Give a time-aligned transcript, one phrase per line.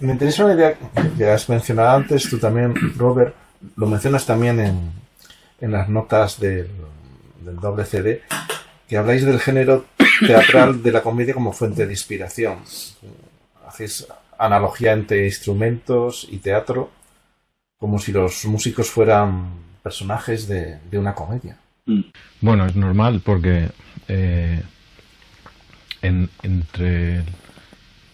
[0.00, 0.76] me interesa una idea
[1.16, 3.34] que has mencionado antes, tú también, Robert,
[3.76, 4.92] lo mencionas también en,
[5.60, 6.68] en las notas del,
[7.44, 8.22] del doble CD,
[8.88, 9.86] que habláis del género
[10.26, 12.58] teatral de la comedia como fuente de inspiración.
[13.66, 14.06] Hacéis
[14.38, 16.90] analogía entre instrumentos y teatro,
[17.76, 19.50] como si los músicos fueran
[19.82, 21.58] personajes de, de una comedia.
[22.40, 23.68] Bueno, es normal porque
[24.06, 24.62] eh,
[26.02, 27.24] en, entre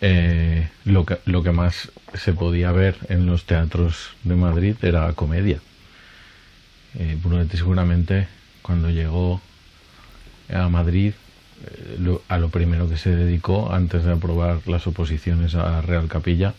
[0.00, 1.18] eh, lo, que,
[1.52, 5.60] más se podía ver en los teatros de Madrid era comedia.
[6.98, 8.28] Eh, Brunetti seguramente
[8.62, 9.40] cuando llegó
[10.52, 11.12] a Madrid
[11.64, 16.08] eh, lo- a lo primero que se dedicó antes de aprobar las oposiciones a Real
[16.08, 16.54] Capilla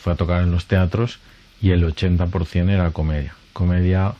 [0.00, 1.18] fue a tocar en los teatros
[1.60, 3.34] y el 80% era comedia.
[3.52, 4.14] Comedia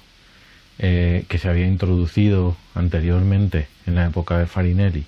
[0.78, 5.06] eh, que se había introducido anteriormente en la época de Farinelli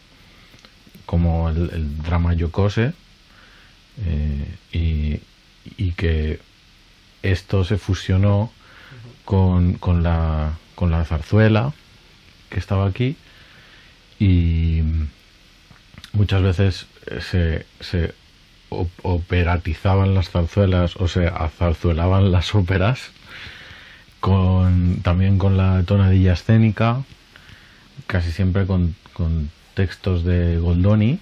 [1.06, 2.92] como el, drama Yokose
[4.04, 5.20] eh, y,
[5.76, 6.40] y que
[7.22, 8.52] esto se fusionó
[9.24, 11.72] con, con la, con la zarzuela
[12.48, 13.16] que estaba aquí
[14.18, 14.82] y
[16.12, 16.86] muchas veces
[17.20, 18.14] se, se
[19.02, 23.10] operatizaban las zarzuelas o se azarzuelaban las óperas
[24.20, 27.02] con también con la tonadilla escénica
[28.06, 28.94] casi siempre con,
[29.74, 31.20] textos de Goldoni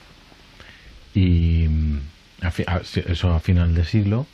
[1.15, 2.01] y mm,
[2.43, 4.27] a eso a final de siglo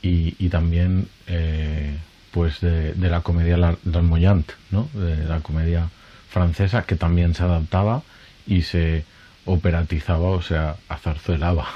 [0.00, 1.96] y, también eh,
[2.30, 4.88] pues de, la comedia Lar- Larmoyant, ¿no?
[4.94, 5.88] de la comedia
[6.30, 8.02] francesa que también se adaptaba
[8.46, 9.04] y se
[9.44, 11.66] operatizaba o sea azarzuelaba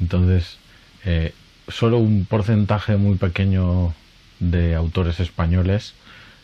[0.00, 0.58] entonces
[1.04, 1.34] eh,
[1.68, 3.94] solo un porcentaje muy pequeño
[4.40, 5.94] de autores españoles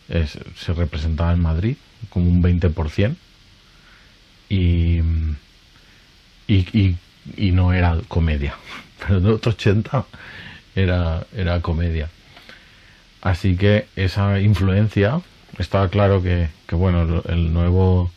[0.09, 1.77] es- se representaba en Madrid
[2.09, 3.17] como un 20%
[4.49, 5.01] y,
[6.47, 8.55] y, no era comedia.
[8.99, 10.05] Pero el otro 80
[10.75, 12.09] era, era comedia.
[13.21, 15.21] Así que esa influencia
[15.57, 18.11] estaba claro que, que bueno el nuevo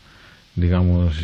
[0.56, 1.14] digamos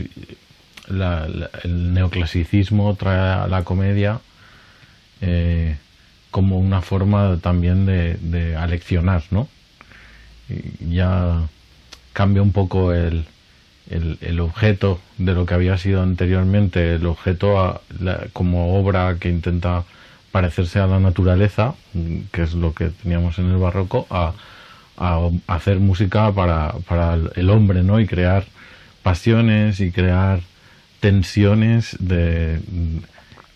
[0.88, 1.26] la-
[1.64, 4.20] el neoclasicismo trae a la comedia
[5.20, 5.76] eh,
[6.30, 9.48] como una forma también de, de aleccionar, ¿no?
[10.48, 11.42] Y ya
[12.12, 13.24] cambia un poco el,
[13.91, 19.28] el, objeto de lo que había sido anteriormente, el objeto a la- como obra que
[19.28, 19.84] intenta
[20.32, 21.74] parecerse a la naturaleza,
[22.32, 24.32] que es lo que teníamos en el barroco, a,
[24.98, 27.98] a hacer música para, para el hombre, ¿no?
[28.00, 28.44] Y crear
[29.03, 30.41] pasiones y crear
[31.06, 32.59] tensiones de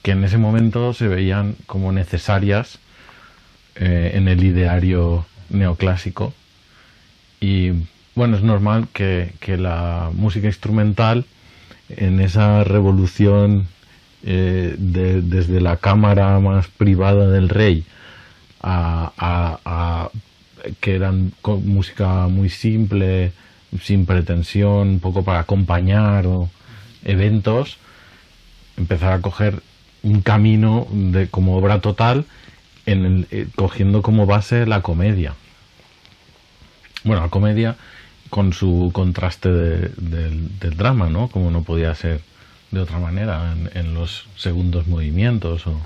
[0.03, 2.79] que en ese momento se veían como necesarias
[3.75, 6.33] eh, en el ideario neoclásico.
[7.41, 7.73] Y
[8.15, 11.25] bueno es normal que, que la música instrumental
[11.89, 13.67] en esa revolución
[14.23, 17.85] eh, de- desde la cámara más privada del rey
[18.63, 20.11] a, a- a-
[20.81, 21.33] que eran
[21.65, 23.33] música muy simple
[23.83, 26.49] sin pretensión un poco para acompañar o
[27.05, 27.79] eventos
[28.77, 29.63] empezar a coger
[30.03, 32.25] un camino de como obra total
[32.87, 35.35] en el- eh, cogiendo como base la comedia.
[37.05, 37.77] Bueno la comedia
[38.31, 42.21] con su contraste de- del, drama no como no podía ser
[42.71, 45.81] de otra manera en, los segundos movimientos o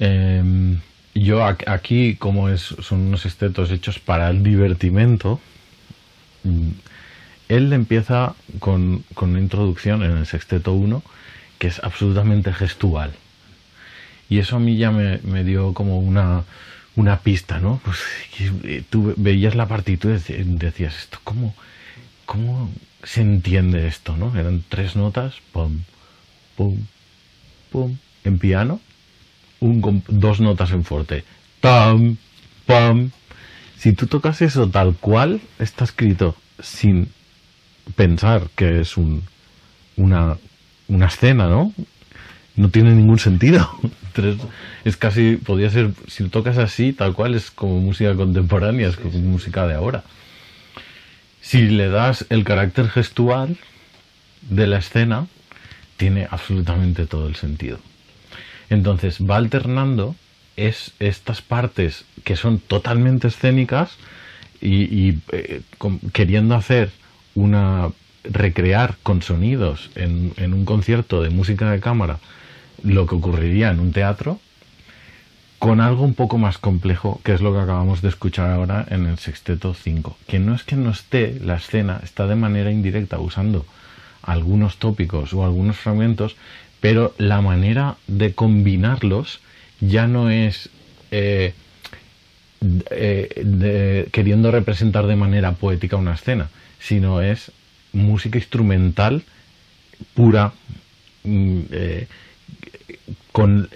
[0.00, 0.80] Em,
[1.14, 5.40] yo aquí como es, son unos estetos hechos para el divertimento
[6.42, 6.68] mm,
[7.48, 11.02] él empieza con, con una introducción en el sexteto 1
[11.58, 13.12] que es absolutamente gestual.
[14.28, 16.44] Y eso a mí ya me, dio como una,
[16.96, 17.80] una pista, ¿no?
[17.84, 17.98] Pues
[18.64, 21.54] eh, tú veías la partitura y decías, ¿esto cómo,
[22.24, 22.70] cómo
[23.02, 24.36] se entiende esto, no?
[24.38, 25.82] Eran tres notas, pum,
[26.56, 26.86] pum,
[27.70, 28.80] pum, en piano,
[29.60, 31.24] un, dos notas en forte,
[31.60, 32.16] tam,
[32.66, 33.10] pam.
[33.78, 37.08] Si tú tocas eso tal cual, está escrito sin
[37.96, 39.22] pensar que es un,
[39.96, 40.36] una,
[40.88, 41.72] una escena, ¿no?
[42.56, 43.68] No tiene ningún sentido.
[44.84, 48.96] Es casi, podría ser, si lo tocas así, tal cual, es como música contemporánea, es
[48.96, 50.04] como música de ahora.
[51.40, 53.56] Si le das el carácter gestual
[54.42, 55.26] de la escena,
[55.96, 57.80] tiene absolutamente todo el sentido.
[58.70, 60.14] Entonces va alternando
[60.56, 63.96] es estas partes que son totalmente escénicas
[64.60, 65.62] y, y, eh,
[66.12, 66.90] queriendo hacer
[67.34, 67.90] una
[68.24, 72.18] recrear con sonidos en, un concierto de música de cámara
[72.82, 74.40] lo que ocurriría en un teatro
[75.58, 79.06] con algo un poco más complejo, que es lo que acabamos de escuchar ahora en
[79.06, 83.18] el sexteto 5, que no es que no esté la escena, está de manera indirecta
[83.18, 83.64] usando
[84.22, 86.36] algunos tópicos o algunos fragmentos,
[86.80, 89.40] pero la manera de combinarlos
[89.80, 90.68] ya no es
[91.10, 91.54] eh,
[92.90, 97.52] eh, queriendo representar de manera poética una escena, sino es
[97.92, 99.22] música instrumental
[100.14, 100.52] pura,
[101.24, 102.06] mm, eh,
[103.32, 103.68] con,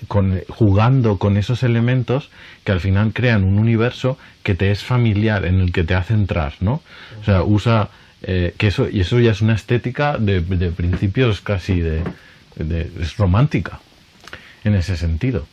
[0.48, 2.30] jugando con esos elementos
[2.64, 6.14] que al final crean un universo que te es familiar, en el que te hace
[6.14, 6.80] entrar, ¿no?
[7.20, 7.90] O sea, usa
[8.20, 10.40] que eso, y eso ya es una estética de,
[10.70, 12.02] principios casi de,
[13.00, 13.80] es romántica
[14.64, 15.46] en ese sentido.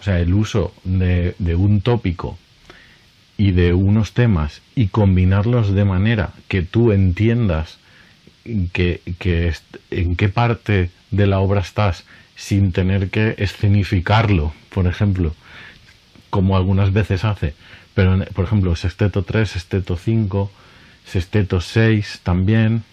[0.00, 2.38] O sea, el uso de, un tópico
[3.40, 7.78] y de unos temas y combinarlos de manera que tú entiendas
[8.74, 9.54] que, que
[9.90, 12.04] en qué parte de la obra estás
[12.36, 15.34] sin tener que escenificarlo, por ejemplo,
[16.28, 17.54] como algunas veces hace.
[17.94, 20.50] Pero, por ejemplo, Sexteto 3, Sexteto 5,
[21.06, 22.84] Sexteto 6 también,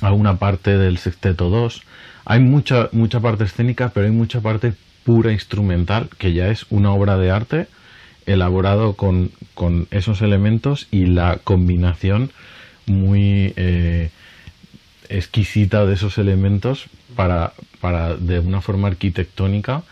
[0.00, 1.82] alguna parte del Sexteto 2.
[2.24, 4.72] Hay mucha, mucha parte escénica, pero hay mucha parte
[5.04, 7.66] pura instrumental, que ya es una obra de arte
[8.28, 9.30] elaborado con,
[9.90, 12.30] esos elementos y la combinación
[12.86, 14.10] muy eh,
[15.08, 16.86] exquisita de esos elementos
[17.16, 19.82] para, para, de una forma arquitectónica,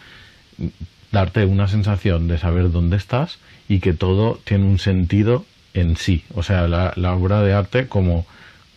[1.11, 3.39] darte una sensación de saber dónde estás
[3.69, 5.45] y que todo tiene un sentido
[5.75, 6.25] en sí.
[6.35, 8.25] O sea, la, la obra de arte como,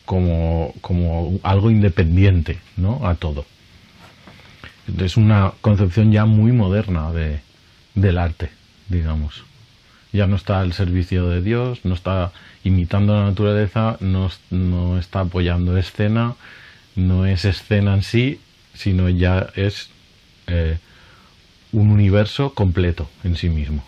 [0.06, 3.08] como, como algo independiente ¿no?
[3.08, 3.46] a todo
[4.98, 7.40] es una concepción ya muy moderna de,
[7.96, 8.50] del arte,
[8.90, 9.44] digamos.
[10.12, 12.32] Ya no está al servicio de Dios, no está
[12.64, 16.36] imitando la naturaleza, no, no está apoyando escena,
[16.96, 18.40] no es escena en sí,
[18.74, 19.90] sino ya es
[20.48, 20.80] eh,
[21.72, 23.84] un universo completo en sí mismo.